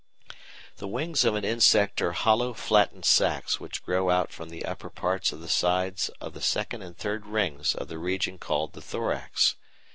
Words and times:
The 0.77 0.87
wings 0.87 1.25
of 1.25 1.35
an 1.35 1.45
insect 1.45 2.01
are 2.01 2.11
hollow 2.13 2.55
flattened 2.55 3.05
sacs 3.05 3.59
which 3.59 3.83
grow 3.83 4.09
out 4.09 4.31
from 4.31 4.49
the 4.49 4.65
upper 4.65 4.89
parts 4.89 5.31
of 5.31 5.41
the 5.41 5.47
sides 5.47 6.09
of 6.19 6.33
the 6.33 6.41
second 6.41 6.81
and 6.81 6.97
third 6.97 7.27
rings 7.27 7.75
of 7.75 7.87
the 7.87 7.99
region 7.99 8.39
called 8.39 8.73
the 8.73 8.81
thorax. 8.81 9.57